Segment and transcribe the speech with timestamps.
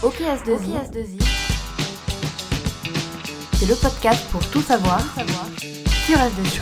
[0.00, 1.20] OKS2I.
[3.54, 5.00] C'est le podcast pour tout savoir
[6.06, 6.60] sur S2I.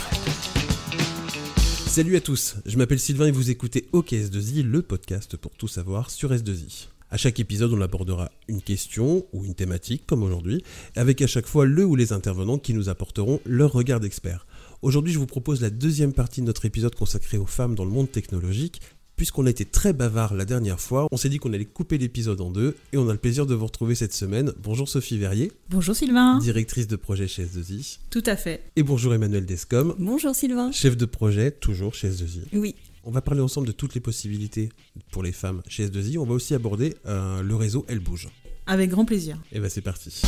[1.87, 6.09] Salut à tous, je m'appelle Sylvain et vous écoutez OKS2I, le podcast pour tout savoir
[6.09, 6.87] sur S2I.
[7.11, 10.65] À chaque épisode, on abordera une question ou une thématique, comme aujourd'hui,
[10.97, 14.47] avec à chaque fois le ou les intervenants qui nous apporteront leur regard d'expert.
[14.81, 17.91] Aujourd'hui, je vous propose la deuxième partie de notre épisode consacré aux femmes dans le
[17.91, 18.81] monde technologique.
[19.17, 22.39] Puisqu'on a été très bavard la dernière fois, on s'est dit qu'on allait couper l'épisode
[22.43, 24.53] en deux et on a le plaisir de vous retrouver cette semaine.
[24.63, 26.39] Bonjour Sophie Verrier, Bonjour Sylvain.
[26.39, 27.99] directrice de projet chez S2I.
[28.11, 28.63] Tout à fait.
[28.77, 30.71] Et bonjour Emmanuel Descom, Bonjour Sylvain.
[30.71, 32.43] chef de projet toujours chez S2I.
[32.53, 34.69] Oui, On va parler ensemble de toutes les possibilités
[35.11, 36.19] pour les femmes chez S2I.
[36.19, 38.29] On va aussi aborder euh, le réseau Elle Bouge.
[38.67, 39.39] Avec grand plaisir.
[39.51, 40.21] Et ben c'est parti.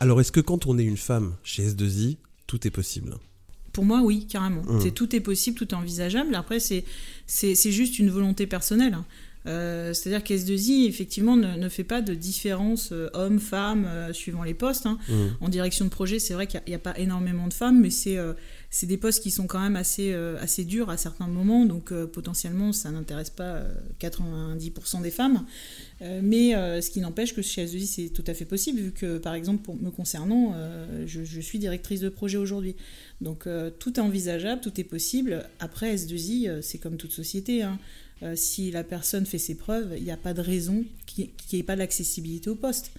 [0.00, 2.16] Alors est-ce que quand on est une femme chez S2I,
[2.48, 3.14] tout est possible?
[3.72, 4.62] Pour moi, oui, carrément.
[4.62, 4.80] Mm.
[4.80, 6.34] C'est tout est possible, tout est envisageable.
[6.34, 6.84] Après, c'est
[7.70, 8.98] juste une volonté personnelle.
[9.46, 14.54] Euh, C'est-à-dire qu'S2I, effectivement, ne, ne fait pas de différence euh, homme-femme euh, suivant les
[14.54, 14.86] postes.
[14.86, 14.98] hein.
[15.08, 15.14] Mmh.
[15.40, 18.18] En direction de projet, c'est vrai qu'il n'y a, pas énormément de femmes, mais c'est
[18.70, 21.90] c'est des postes qui sont quand même assez, euh, assez durs à certains moments, donc
[21.90, 25.44] euh, potentiellement ça n'intéresse pas euh, 90% des femmes.
[26.02, 28.92] Euh, mais euh, ce qui n'empêche que chez S2I c'est tout à fait possible, vu
[28.92, 32.76] que par exemple pour me concernant, euh, je, suis directrice de projet aujourd'hui.
[33.20, 35.44] Donc euh, tout est envisageable, tout est possible.
[35.58, 37.62] Après S2I, euh, c'est comme toute société.
[37.62, 37.78] hein.
[38.22, 41.58] Euh, si la personne fait ses preuves, il n'y a pas de raison qu'il n'y
[41.58, 42.92] ait pas d'accessibilité au poste.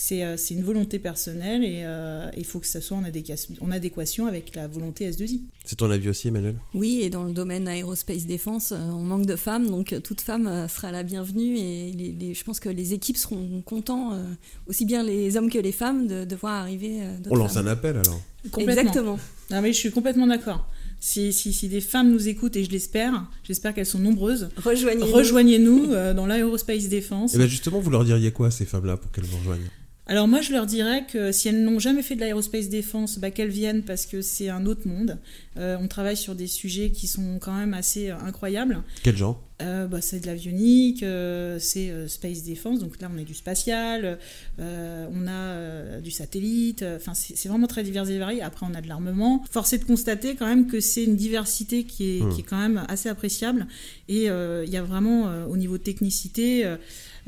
[0.00, 3.52] C'est euh, c'est une volonté personnelle et euh, il faut que ça soit en adéquation,
[3.60, 5.40] en adéquation avec la volonté S2I.
[5.64, 6.54] C'est ton avis aussi Emmanuel?
[6.72, 10.68] Oui, et dans le domaine aérospace défense, euh, on manque de femmes, donc toute femme
[10.68, 14.22] sera la bienvenue et les- les- je pense que les équipes seront contents, euh,
[14.68, 17.66] aussi bien les hommes que les femmes, de, de voir arriver euh, On lance femmes.
[17.66, 18.20] un appel alors.
[18.56, 19.18] Exactement.
[19.50, 20.68] Non, mais je suis complètement d'accord.
[21.00, 25.92] Si, si, si des femmes nous écoutent, et je l'espère, j'espère qu'elles sont nombreuses, Rejoignez-nous.
[25.92, 27.34] euh, dans l'aérospace défense.
[27.34, 29.68] Et bien justement, vous leur diriez quoi à ces femmes-là pour qu'elles vous rejoignent?
[30.10, 33.30] Alors moi, je leur dirais que si elles n'ont jamais fait de l'aérospace défense, bah,
[33.30, 35.18] qu'elles viennent parce que c'est un autre monde.
[35.58, 38.82] Euh, on travaille sur des sujets qui sont quand même assez euh, incroyables.
[39.02, 39.42] Quel genre?
[39.60, 43.34] Euh, bah, c'est de l'avionique, euh, c'est euh, space défense, donc là on a du
[43.34, 44.18] spatial,
[44.60, 48.40] euh, on a euh, du satellite, euh, enfin c'est vraiment très divers et varié.
[48.40, 49.42] Après on a de l'armement.
[49.50, 52.32] Force est de constater quand même que c'est une diversité qui est, Hmm.
[52.32, 53.66] qui est quand même assez appréciable
[54.08, 56.76] et euh, il y a vraiment euh, au niveau technicité, euh,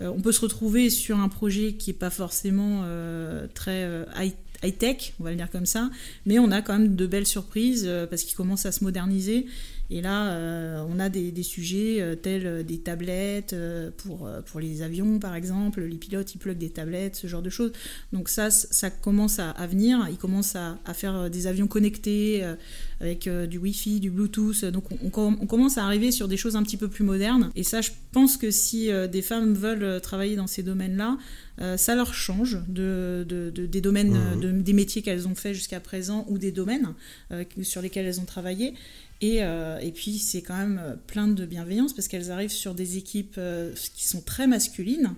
[0.01, 4.05] euh, on peut se retrouver sur un projet qui est pas forcément euh, très euh,
[4.17, 5.91] high high-tech, on va le dire comme ça,
[6.27, 9.47] mais on a quand même de belles surprises euh, parce qu'il commence à se moderniser.
[9.91, 14.29] Et là, euh, on a des, des sujets euh, tels euh, des tablettes euh, pour,
[14.47, 15.83] pour les avions, par exemple.
[15.83, 17.73] Les pilotes, ils pluguent des tablettes, ce genre de choses.
[18.13, 20.07] Donc ça, ça commence à, à venir.
[20.11, 22.45] Ils commencent à, à faire des avions connectés
[23.01, 24.65] avec du Wi-Fi, du Bluetooth.
[24.67, 27.05] Donc on, on com- on commence à arriver sur des choses un petit peu plus
[27.05, 27.51] modernes.
[27.57, 31.19] Et ça, je pense que si des femmes veulent travailler dans ces domaines-là,
[31.77, 35.81] ça leur change de, de- de- des domaines, de- des métiers qu'elles ont fait jusqu'à
[35.81, 36.95] présent ou des domaines
[37.63, 38.75] sur lesquels elles ont travaillé.
[39.23, 42.75] Et, euh, et puis c'est quand même euh, plein de bienveillance parce qu'elles arrivent sur
[42.75, 45.13] des équipes euh, qui sont très masculines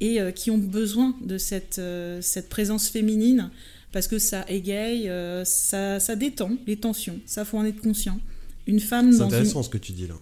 [0.00, 1.80] et euh, qui ont besoin de cette,
[2.20, 3.50] cette présence féminine
[3.92, 5.10] parce que ça égaye,
[5.44, 8.20] ça, ça détend les tensions, ça faut en être conscient.
[8.68, 9.24] Une femme C'est une...
[9.24, 10.14] intéressant ce que tu dis là.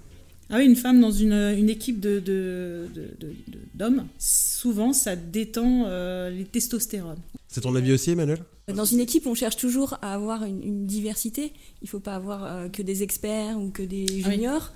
[0.48, 4.94] Ah oui, une femme dans une, une équipe de, de, de- de- de- d'hommes, souvent
[4.94, 7.18] ça détend euh, les testostérones.
[7.48, 8.44] C'est ton avis aussi Emmanuel?
[8.72, 11.52] Dans une équipe, on cherche toujours à avoir une, une diversité.
[11.82, 14.22] Il faut pas avoir euh, que des experts ou que des Ah oui.
[14.34, 14.72] juniors,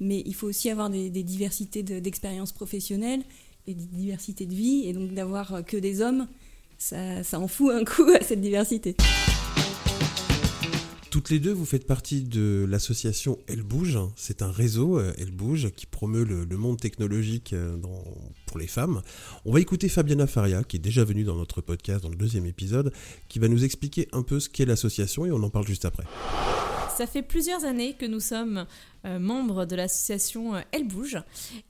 [0.00, 3.22] mais il faut aussi avoir des, des diversités de- d'expériences professionnelles
[3.68, 4.82] et des diversités de vie.
[4.86, 6.26] Et donc d'avoir euh, que des hommes,
[6.78, 8.96] ça, ça en fout un coup à cette diversité.
[11.10, 13.98] Toutes les deux, vous faites partie de l'association Elle Bouge.
[14.16, 17.76] C'est un réseau, euh, Elle Bouge, qui promeut le, monde technologique euh,
[18.46, 19.02] pour les femmes.
[19.44, 22.46] On va écouter Fabiana Faria, qui est déjà venue dans notre podcast dans le deuxième
[22.46, 22.92] épisode,
[23.28, 26.04] qui va nous expliquer un peu ce qu'est l'association et on en parle juste après.
[26.96, 28.64] Ça fait plusieurs années que nous sommes
[29.04, 31.18] euh, membres de l'association euh, Elle Bouge.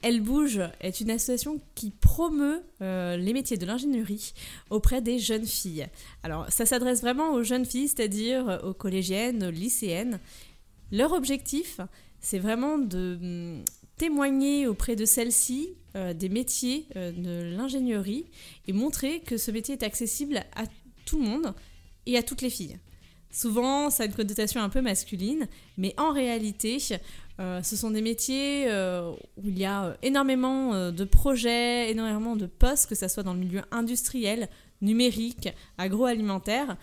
[0.00, 4.34] Elle Bouge est une association qui promeut euh, les métiers de l'ingénierie
[4.70, 5.88] auprès des jeunes filles.
[6.22, 10.20] Alors, ça s'adresse vraiment aux jeunes filles, c'est-à-dire aux collégiennes, aux lycéennes.
[10.92, 11.80] Leur objectif,
[12.20, 13.64] c'est vraiment de hum,
[13.96, 15.70] témoigner auprès de celles-ci
[16.14, 18.26] des métiers de l'ingénierie
[18.68, 20.66] et montrer que ce métier est accessible à
[21.06, 21.54] tout le monde
[22.04, 22.78] et à toutes les filles.
[23.30, 25.46] Souvent, ça a une connotation un peu masculine,
[25.76, 26.78] mais en réalité,
[27.38, 32.36] euh, ce sont des métiers euh, où il y a euh, énormément de projets, énormément
[32.36, 34.48] de postes, que ce soit dans le milieu industriel,
[34.80, 36.76] numérique, agroalimentaire.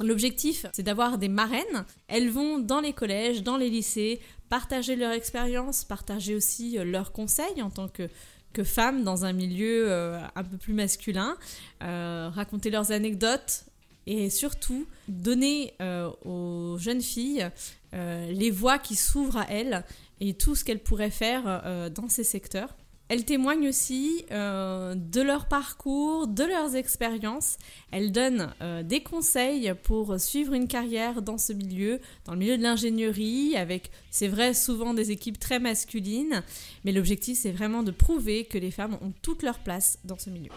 [0.00, 1.84] L'objectif, c'est d'avoir des marraines.
[2.08, 7.62] Elles vont dans les collèges, dans les lycées, partager leur expérience, partager aussi leurs conseils
[7.62, 8.08] en tant que
[8.52, 11.36] que femmes dans un milieu un peu plus masculin,
[11.80, 13.69] raconter leurs anecdotes
[14.06, 17.48] et surtout donner euh, aux jeunes filles
[17.94, 19.84] euh, les voies qui s'ouvrent à elles
[20.20, 22.76] et tout ce qu'elles pourraient faire euh, dans ces secteurs.
[23.08, 27.56] Elles témoignent aussi de leur parcours, de leurs expériences.
[27.90, 28.54] Elles donnent
[28.84, 33.90] des conseils pour suivre une carrière dans ce milieu, dans le milieu de l'ingénierie, avec,
[34.12, 36.44] c'est vrai, souvent des équipes très masculines.
[36.84, 40.30] Mais l'objectif, c'est vraiment de prouver que les femmes ont toute leur place dans ce
[40.30, 40.52] milieu.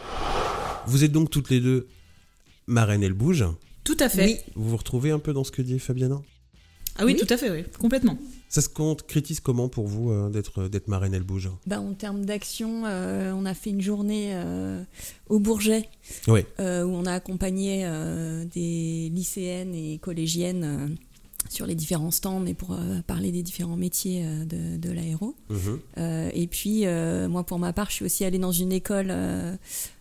[0.85, 1.87] Vous êtes donc toutes les deux
[2.67, 3.45] marraine elle bouge.
[3.83, 4.25] Tout à fait.
[4.25, 4.37] Oui.
[4.55, 6.21] Vous vous retrouvez un peu dans ce que dit Fabiana?
[6.97, 7.25] Ah oui, Oui.
[7.25, 8.17] tout à fait, oui, complètement.
[8.49, 11.49] Ça se concrétise comment pour vous euh, d'être d'être marraine elle bouge?
[11.65, 14.83] Bah, en termes d'action, euh, on a fait une journée euh,
[15.27, 15.89] au Bourget
[16.27, 16.41] Oui.
[16.59, 20.87] euh, où on a accompagné euh, des lycéennes et collégiennes euh,
[21.49, 25.35] sur les différents stands et pour euh, parler des différents métiers euh, de, de l'aéro.
[25.97, 29.07] Euh, et puis, euh, moi, pour ma part, je suis aussi allée dans une école,
[29.09, 29.55] euh,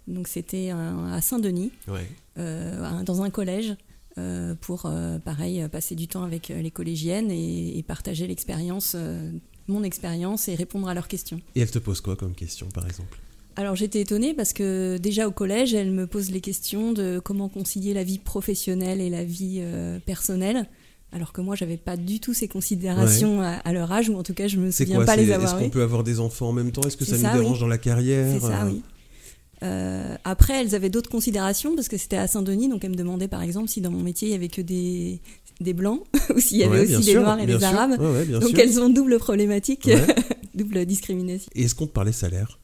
[0.09, 2.07] donc c'était à Saint-Denis, Ouais.
[2.39, 3.75] euh, dans un collège,
[4.19, 8.97] euh, pour, euh, pareil, passer du temps avec les collégiennes et, et partager l'expérience,
[9.69, 11.41] mon expérience et répondre à leurs questions.
[11.55, 13.19] Et elle te pose quoi comme question par exemple?
[13.57, 17.49] Alors j'étais étonnée parce que déjà au collège, elle me pose les questions de comment
[17.51, 19.63] concilier la vie professionnelle et la vie
[20.07, 20.67] personnelle.
[21.15, 24.23] Alors que moi, j'avais pas du tout ces considérations à, à leur âge, ou en
[24.23, 25.71] tout cas, je me souviens quoi pas les Est-ce avoir qu'on eues.
[25.71, 26.81] peut avoir des enfants en même temps?
[26.85, 27.61] Est-ce que ça C'est nous ça, dérange oui.
[27.61, 28.33] dans la carrière?
[28.41, 28.83] C'est ça, Euh, oui.
[29.63, 33.29] Euh, après, elles avaient d'autres considérations parce que c'était à Saint-Denis, donc elles me demandaient
[33.29, 35.21] par exemple si dans mon métier il y avait que des,
[35.61, 36.03] des blancs
[36.35, 38.01] ou s'il y avait ouais, aussi des noirs et des arabes.
[38.01, 38.59] Ouais, ouais, bien Donc sûr.
[38.59, 39.89] elles ont double problématique,
[40.55, 41.51] double discrimination.
[41.55, 42.59] Et est-ce qu'on te parlait salaire?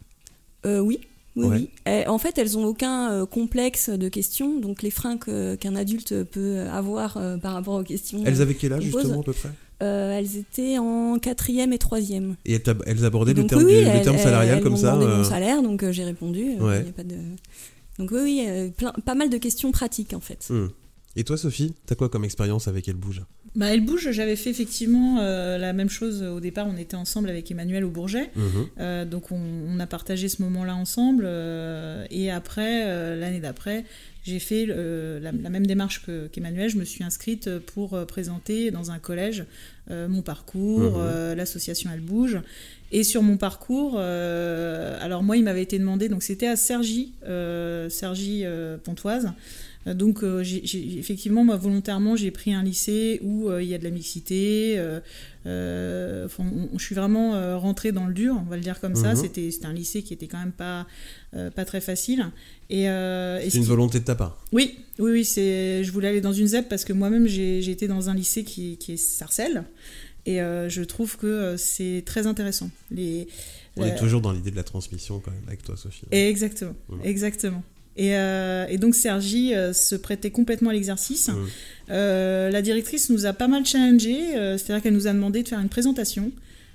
[0.66, 1.00] Euh, oui.
[1.36, 6.24] Oui, en fait, elles ont aucun euh, complexe de questions, donc les freins qu'un adulte
[6.24, 8.24] peut avoir par rapport aux questions.
[8.26, 9.50] Elles avaient quel âge justement à peu près?
[9.82, 12.36] Euh, elles étaient en quatrième et troisième.
[12.44, 12.54] Et
[12.86, 15.06] elles, abordaient le Donc terme, oui, du- oui, le terme salarial elles comme ça demandé
[15.06, 16.54] mon euh, salaire, donc euh, j'ai répondu.
[16.60, 16.84] euh, Ouais.
[16.84, 17.16] y a pas de...
[17.98, 20.46] Donc oui, oui, euh, plein- pas mal de questions pratiques en fait.
[20.50, 20.68] hmm.
[21.16, 23.22] Et toi Sophie, t'as quoi comme expérience avec Elle Bouge?
[23.58, 26.68] Bah, elle bouge, j'avais fait effectivement euh, la même chose au départ.
[26.72, 28.30] On était ensemble avec Emmanuel au Bourget.
[28.36, 28.66] Mhm.
[28.78, 31.24] Euh, donc on, on a partagé ce moment-là ensemble.
[31.26, 33.84] euh, et après, l'année d'après,
[34.24, 36.70] j'ai fait la, la même démarche que- qu'Emmanuel.
[36.70, 39.44] je me suis inscrite pour présenter dans un collège
[39.90, 41.34] mon parcours, Mhm.
[41.34, 42.38] l'association Elle Bouge.
[42.92, 47.12] Et sur mon parcours, euh, alors moi, il m'avait été demandé, donc c'était à Sergi,
[47.26, 49.32] euh, Sergi euh, Pontoise.
[49.94, 53.84] Donc euh, effectivement, moi volontairement, j'ai pris un lycée où euh, il y a de
[53.84, 54.74] la mixité.
[55.46, 58.80] euh, enfin, on- on- je suis vraiment rentrée dans le dur, on va le dire
[58.80, 59.14] comme ça.
[59.14, 59.16] Mhm.
[59.16, 60.86] C'était un lycée qui était quand même pas
[61.54, 62.26] pas très facile.
[62.70, 64.42] Et, euh, C'est ce une qui- volonté de ta part.
[64.52, 65.84] oui, oui, oui, c'est.
[65.84, 68.76] Je voulais aller dans une ZEP parce que moi-même j'ai été dans un lycée qui,
[68.78, 69.64] qui est Sarcelles
[70.26, 72.70] et euh, je trouve que c'est très intéressant.
[72.90, 73.26] Les,
[73.76, 76.04] On est toujours dans l'idée de la transmission quand même avec toi Sophie.
[76.10, 76.74] Exactement,
[77.04, 77.62] exactement.
[77.98, 81.30] Et, euh, et donc Sergi euh, se prêtait complètement à l'exercice.
[81.90, 84.16] Euh, la directrice nous a pas mal challengé,
[84.56, 86.32] c'est-à-dire qu'elle nous a demandé de faire une présentation.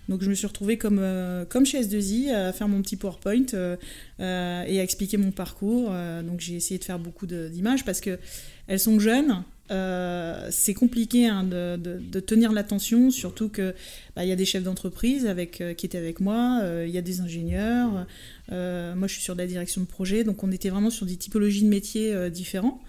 [0.09, 3.45] Donc je me suis retrouvée comme, euh, comme chez S2I à faire mon petit PowerPoint
[3.53, 3.77] euh,
[4.19, 5.91] euh, et à expliquer mon parcours.
[6.23, 8.19] Donc j'ai essayé de faire beaucoup d'images parce que
[8.68, 9.44] elles sont jeunes.
[9.71, 13.74] euh, c'est compliqué hein, de, de- de tenir l'attention, surtout que
[14.15, 16.94] bah, il y a des chefs d'entreprise avec euh, qui étaient avec moi, euh, il
[16.94, 18.06] y a des ingénieurs.
[18.50, 21.15] moi, je suis sur de la direction de projet, donc on était vraiment sur des
[21.15, 22.82] typologies de métiers différents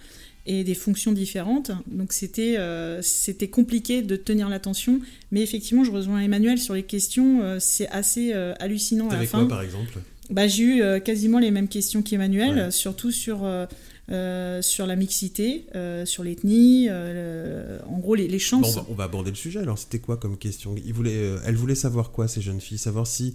[0.47, 1.71] et des fonctions différentes.
[1.87, 2.59] Donc c'était
[3.03, 5.01] c'était compliqué de tenir l'attention.
[5.31, 7.57] Mais effectivement, je rejoins Emmanuel sur les questions.
[7.61, 9.39] c'est assez hallucinant à la fin.
[9.39, 9.99] quoi par exemple?
[10.31, 12.71] Bah, j'ai eu quasiment les mêmes questions qu'Emmanuel, Ouais.
[12.71, 13.47] surtout sur,
[14.11, 18.77] euh, sur la mixité, euh, sur l'ethnie, euh, en gros les, chances.
[18.77, 19.61] on, va, on va aborder le sujet.
[19.61, 20.75] Alors, c'était quoi comme question?
[20.85, 22.79] Ils voulaient, Elles voulaient savoir quoi, ces jeunes filles?
[22.79, 23.35] Savoir si,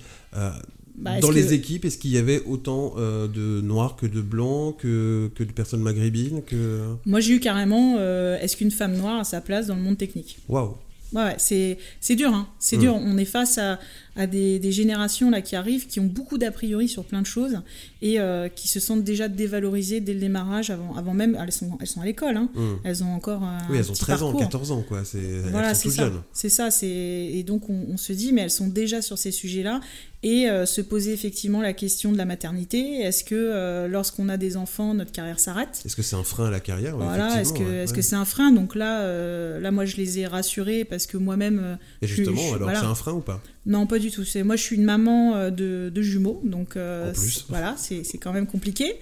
[0.95, 4.19] Bah, dans les que- équipes, est-ce qu'il y avait autant euh, de noirs que de
[4.21, 6.83] blancs, que, que de personnes maghrébines que...
[7.05, 9.97] Moi j'ai eu carrément, euh, est-ce qu'une femme noire a sa place dans le monde
[9.97, 10.37] technique?
[10.49, 10.75] Waouh
[11.13, 12.47] Ouais, ouais, c'est dur, hein.
[12.59, 12.81] C'est Mm.
[12.81, 12.95] dur.
[12.95, 13.79] On est face à,
[14.15, 17.27] à des, des générations là qui arrivent, qui ont beaucoup d'a priori sur plein de
[17.27, 17.59] choses
[18.01, 21.37] et euh, qui se sentent déjà dévalorisées dès le démarrage, avant, avant même.
[21.41, 22.49] Elles sont, elles sont à l'école, hein.
[22.55, 22.75] Hmm.
[22.83, 23.59] Elles ont encore un.
[23.69, 24.41] Oui, elles ont petit 13 ans, parcours.
[24.41, 25.03] 14 ans, quoi.
[25.05, 25.19] C'est,
[25.51, 26.11] Voilà, c'est ça.
[26.33, 26.71] C'est ça.
[26.71, 29.79] C'est et donc on, on se dit, mais elles sont déjà sur ces sujets-là
[30.21, 32.99] et euh, se poser effectivement la question de la maternité.
[32.99, 35.81] Est-ce que euh, lorsqu'on a des enfants, notre carrière s'arrête?
[35.85, 36.97] Est-ce que c'est un frein à la carrière?
[36.97, 37.39] Voilà.
[37.39, 37.95] Est-ce que effectivement, ouais, est-ce ouais.
[37.97, 38.51] que c'est un frein?
[38.51, 41.77] Donc là, là, moi, je les ai rassurés parce que moi-même.
[42.01, 42.79] Et je justement, je suis- alors, voilà.
[42.81, 43.41] c'est un frein ou pas?
[43.65, 44.23] Non, pas du tout.
[44.23, 47.13] C'est moi, je suis une maman euh, de, de jumeaux, donc euh,
[47.49, 48.95] voilà, c'est quand même compliqué.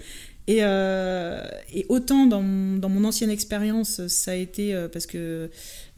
[0.48, 5.04] Et, euh, et autant dans mon, dans mon ancienne expérience, ça a été euh, parce
[5.04, 5.50] que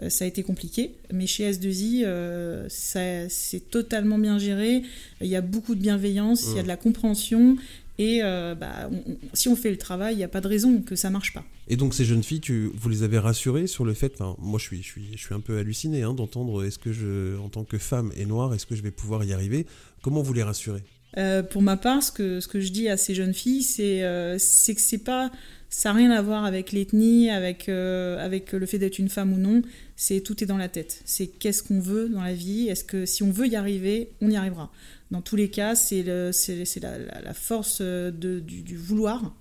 [0.08, 4.82] ça a été compliqué, mais chez S2I, euh, ça c'est totalement bien géré.
[5.20, 7.56] Il y a beaucoup de bienveillance, il y a de la compréhension.
[8.02, 9.04] Et euh, bah, on-
[9.34, 11.44] si on fait le travail, il n'y a pas de raison que ça marche pas.
[11.68, 14.58] Et donc ces jeunes filles, tu, vous les avez rassurées sur le fait, enfin, moi
[14.58, 17.50] je suis, je suis, je suis un peu halluciné hein, d'entendre, est-ce que je, en
[17.50, 19.66] tant que femme et noire, est-ce que je vais pouvoir y arriver?
[20.02, 20.82] Comment vous les rassurez?
[21.18, 24.02] Euh, pour ma part, ce que, ce que je dis à ces jeunes filles, c'est
[24.02, 25.30] euh, c'est que c'est pas,
[25.70, 29.32] ça n'a rien à voir avec l'ethnie, avec, euh, avec le fait d'être une femme
[29.32, 29.62] ou non.
[29.96, 31.00] C'est tout est dans la tête.
[31.04, 32.68] C'est qu'est-ce qu'on veut dans la vie?
[32.68, 34.70] Est-ce que si on veut y arriver, on y arrivera?
[35.10, 38.62] Dans tous les cas, c'est le- c'est c'est la, la- la force euh, de, du,
[38.62, 39.34] du vouloir.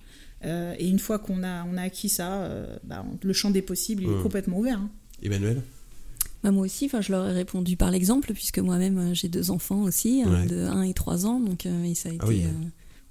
[0.44, 3.60] Euh, et une fois qu'on a, on a acquis ça, euh, bah, le champ des
[3.62, 4.78] possibles il est complètement ouvert.
[4.78, 4.90] hein.
[5.22, 5.60] Emmanuel?
[6.42, 9.82] Bah, moi aussi, enfin, je leur ai répondu par l'exemple, puisque moi-même j'ai deux enfants
[9.82, 10.46] aussi, hein, Ouais.
[10.46, 12.42] de 1 et 3 ans, donc euh, et ça a été Ah oui.
[12.46, 12.48] euh,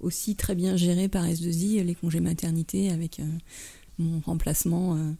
[0.00, 3.24] aussi très bien géré par S2I, les congés maternité, avec euh,
[3.98, 5.10] mon remplacement euh,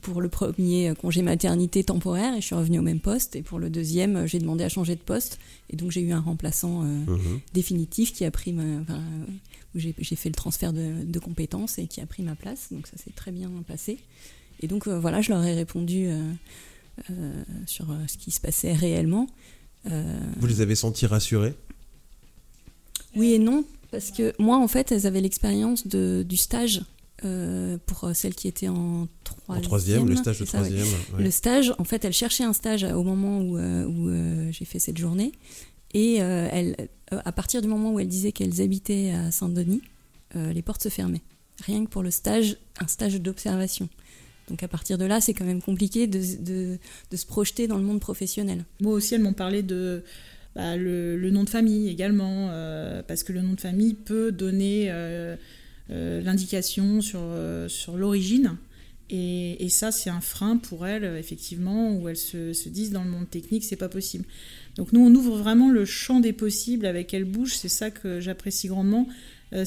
[0.00, 3.58] pour le premier congé maternité temporaire, et je suis revenue au même poste, et pour
[3.58, 6.86] le deuxième, j'ai demandé à changer de poste, et donc j'ai eu un remplaçant euh,
[7.06, 7.40] Mhm.
[7.52, 9.02] définitif qui a pris ma, enfin,
[9.74, 12.68] où j'ai fait le transfert de, de compétences et qui a pris ma place.
[12.72, 13.98] Donc ça s'est très bien passé.
[14.60, 16.06] Et donc euh, voilà je leur ai répondu
[17.10, 19.26] euh, sur ce qui se passait réellement.
[19.84, 21.54] Vous les avez sentis rassurés?
[23.16, 26.82] Oui et non parce que moi en fait elles avaient l'expérience de du stage
[27.24, 30.82] euh, pour euh, celles qui étaient en troisième, En troisième, le stage de ça, troisième.
[31.16, 31.22] ouais.
[31.22, 34.64] Le stage, en fait, elle cherchait un stage au moment où, euh, où euh, j'ai
[34.64, 35.30] fait cette journée.
[35.94, 36.48] Et euh,
[37.12, 39.82] euh, à partir du moment où elle disait qu'elles habitaient à Saint-Denis,
[40.34, 41.22] euh, les portes se fermaient.
[41.64, 43.88] Rien que pour le stage, un stage d'observation.
[44.48, 46.78] Donc à partir de là, c'est quand même compliqué de, de,
[47.12, 48.64] de se projeter dans le monde professionnel.
[48.80, 50.02] Moi aussi, elles m'ont parlé de
[50.54, 54.32] bah, le, le nom de famille également, euh, parce que le nom de famille peut
[54.32, 55.36] donner euh,
[55.90, 57.20] euh, l'indication sur,
[57.68, 58.56] sur l'origine.
[59.10, 63.04] Et, et ça, c'est un frein pour elles, effectivement, où elles se, se disent dans
[63.04, 64.24] le monde technique, c'est pas possible.
[64.76, 68.20] Donc nous, on ouvre vraiment le champ des possibles avec Elle Bouge, c'est ça que
[68.20, 69.06] j'apprécie grandement.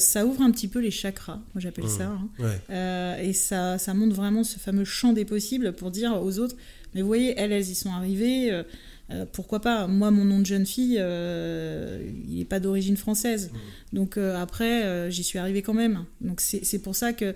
[0.00, 1.88] Ça ouvre un petit peu les chakras, moi j'appelle Mmh.
[1.98, 2.06] ça.
[2.08, 2.28] hein.
[2.40, 2.60] Ouais.
[2.70, 6.56] Euh, et ça, ça montre vraiment ce fameux champ des possibles pour dire aux autres,
[6.92, 8.50] mais vous voyez, elles, elles y sont arrivées,
[9.10, 13.50] euh, pourquoi pas Moi, mon nom de jeune fille, euh, il n'est pas d'origine française.
[13.92, 16.04] Donc euh, après, j'y suis arrivée quand même.
[16.20, 17.34] Donc c'est pour ça que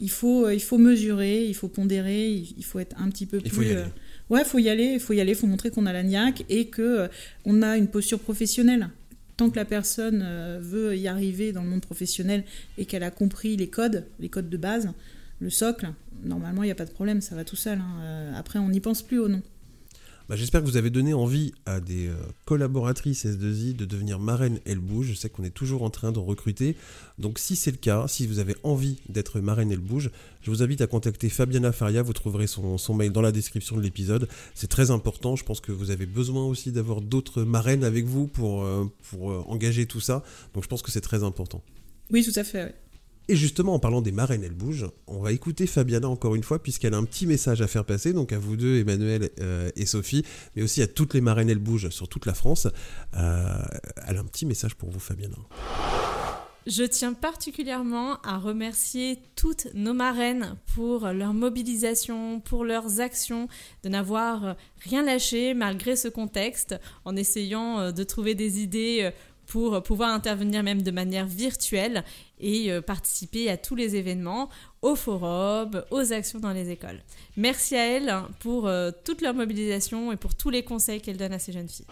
[0.00, 3.36] il faut, il faut mesurer, il faut pondérer, il, il faut être un petit peu
[3.36, 3.50] Il plus...
[3.50, 3.84] faut y aller.
[4.30, 6.02] Ouais, il faut y aller, il faut y aller, il faut montrer qu'on a la
[6.02, 7.08] niaque et que
[7.44, 8.88] on a une posture professionnelle.
[9.36, 10.26] Tant que la personne
[10.60, 12.44] veut y arriver dans le monde professionnel
[12.78, 14.90] et qu'elle a compris les codes, les codes de base,
[15.40, 15.90] le socle,
[16.24, 17.78] normalement il n'y a pas de problème, ça va tout seul.
[17.78, 18.32] hein.
[18.36, 19.42] Après, on n'y pense plus au nom.
[20.32, 22.14] Bah, J'espère que vous avez donné envie à des euh,
[22.46, 25.08] collaboratrices S2I de devenir marraine Elle Bouge.
[25.08, 26.74] Je sais qu'on est toujours en train de recruter.
[27.18, 30.10] Donc si c'est le cas, si vous avez envie d'être marraine Elle Bouge,
[30.40, 32.00] je vous invite à contacter Fabiana Faria.
[32.00, 34.26] Vous trouverez son, son mail dans la description de l'épisode.
[34.54, 35.36] C'est très important.
[35.36, 39.32] Je pense que vous avez besoin aussi d'avoir d'autres marraines avec vous pour, euh, pour
[39.32, 40.24] euh, engager tout ça.
[40.54, 41.62] Donc je pense que c'est très important.
[42.10, 42.74] Oui, tout à fait.
[43.28, 46.60] Et justement, en parlant des marraines, elle bouge, on va écouter Fabiana encore une fois,
[46.60, 49.86] puisqu'elle a un petit message à faire passer, donc à vous deux, Emmanuel euh, et
[49.86, 50.24] Sophie,
[50.56, 52.66] mais aussi à toutes les marraines, elle bouge sur toute la France.
[53.14, 53.62] Euh,
[54.06, 55.36] elle a un petit message pour vous, Fabiana.
[56.66, 63.48] Je tiens particulièrement à remercier toutes nos marraines pour leur mobilisation, pour leurs actions,
[63.82, 69.10] de n'avoir rien lâché malgré ce contexte, en essayant euh, de trouver des idées
[69.52, 72.04] pour pouvoir intervenir même de manière virtuelle
[72.40, 74.48] et euh, participer à tous les événements,
[74.80, 77.02] aux forums, aux actions dans les écoles.
[77.36, 81.34] Merci à elles pour euh, toute leur mobilisation et pour tous les conseils qu'elles donnent
[81.34, 81.84] à ces jeunes filles.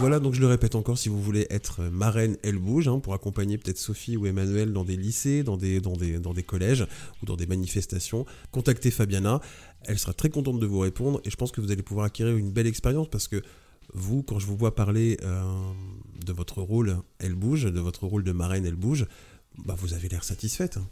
[0.00, 3.14] Voilà, donc je le répète encore, si vous voulez être marraine, elle bouge, hein, pour
[3.14, 6.84] accompagner peut-être Sophie ou Emmanuel dans des lycées, dans des, dans, des, dans des collèges
[7.22, 9.40] ou dans des manifestations, contactez Fabiana.
[9.84, 12.36] Elle sera très contente de vous répondre et je pense que vous allez pouvoir acquérir
[12.36, 13.40] une belle expérience parce que
[13.94, 15.42] vous, quand je vous vois parler euh,
[16.24, 19.06] de votre rôle, elle bouge, de votre rôle de marraine, elle bouge,
[19.64, 20.76] bah vous avez l'air satisfaite.
[20.78, 20.86] hein.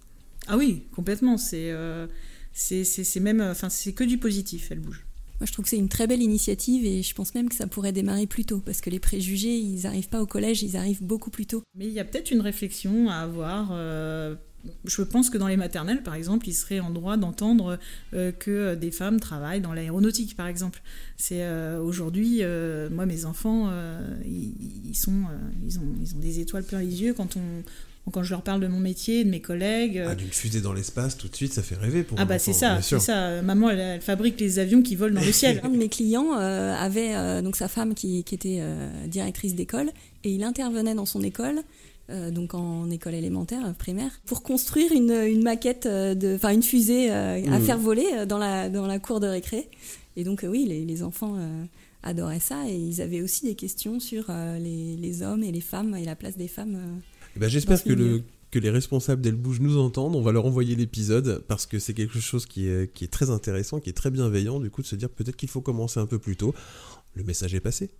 [0.46, 1.36] Ah oui, complètement.
[1.38, 2.06] C'est euh,
[2.52, 4.68] c'est c'est- c'est même, enfin, c'est que du positif.
[4.70, 5.04] Elle bouge.
[5.38, 7.66] Moi, je trouve que c'est une très belle initiative et je pense même que ça
[7.66, 11.02] pourrait démarrer plus tôt parce que les préjugés, ils n'arrivent pas au collège, ils arrivent
[11.02, 11.62] beaucoup plus tôt.
[11.74, 13.68] Mais il y a peut-être une réflexion à avoir.
[13.72, 14.34] euh,
[14.84, 17.78] je pense que dans les maternelles, par exemple, il serait en droit d'entendre
[18.14, 20.82] euh, que des femmes travaillent dans l'aéronautique, par exemple.
[21.16, 24.52] C'est euh, aujourd'hui, euh, moi, mes enfants, euh, ils,
[24.90, 25.36] ils sont, euh,
[25.66, 28.60] ils ont, ils ont des étoiles plein les yeux quand on, quand je leur parle
[28.60, 29.98] de mon métier, de mes collègues.
[29.98, 32.38] euh, Ah, d'une fusée dans l'espace, tout de suite, ça fait rêver pour ah bah
[32.40, 33.40] c'est ça, c'est ça.
[33.42, 35.60] Maman, elle, elle fabrique les avions qui volent dans le ciel.
[35.64, 39.54] Un de mes clients euh, avait euh, donc sa femme qui, qui était euh, directrice
[39.54, 39.90] d'école
[40.24, 41.60] et il intervenait dans son école
[42.10, 47.10] euh, donc en école élémentaire, primaire, pour construire une, une maquette, de, enfin une fusée
[47.10, 47.60] à Mhm.
[47.62, 49.68] faire voler dans la, dans la cour de récré.
[50.16, 51.36] Et donc oui, les, les enfants
[52.02, 54.24] adoraient ça et ils avaient aussi des questions sur
[54.58, 56.78] les, les, hommes et les femmes et la place des femmes.
[57.36, 60.74] Eh ben, J'espère que le que les responsables d'Elbouge nous entendent, on va leur envoyer
[60.74, 64.10] l'épisode parce que c'est quelque chose qui est, qui est très intéressant, qui est très
[64.10, 66.52] bienveillant, du coup de se dire peut-être qu'il faut commencer un peu plus tôt.
[67.14, 67.90] Le message est passé.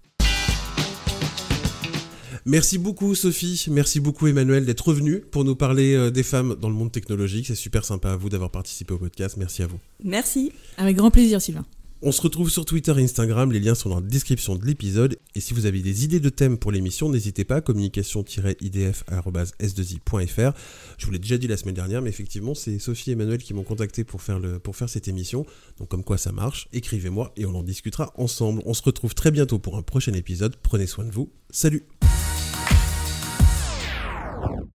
[2.50, 6.69] Merci beaucoup Sophie, merci beaucoup Emmanuel d'être revenu pour nous parler euh, des femmes dans
[6.69, 7.47] le monde technologique.
[7.47, 9.78] C'est super sympa à vous d'avoir participé au podcast, merci à vous.
[10.02, 10.50] Merci.
[10.76, 11.64] Avec grand plaisir Sylvain.
[12.02, 15.16] On se retrouve sur Twitter et Instagram, les liens sont dans la description de l'épisode.
[15.37, 20.52] Et si vous avez des idées de thèmes pour l'émission, n'hésitez pas, communication-idf.s2i.fr.
[20.99, 23.54] Je vous l'ai déjà dit la semaine dernière, mais effectivement, c'est Sophie et Emmanuel qui
[23.54, 25.47] m'ont contacté pour faire, le, pour faire cette émission.
[25.78, 28.61] Donc comme quoi ça marche, écrivez-moi et on en discutera ensemble.
[28.66, 30.57] On se retrouve très bientôt pour un prochain épisode.
[30.61, 31.30] Prenez soin de vous.
[31.50, 31.87] Salut